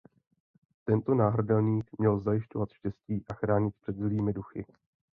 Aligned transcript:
Tento 0.85 1.13
náhrdelník 1.15 1.89
měl 1.99 2.19
zajišťovat 2.19 2.69
štěstí 2.71 3.25
a 3.29 3.33
chránit 3.33 3.75
před 3.81 3.95
zlými 3.95 4.33
duchy. 4.33 4.65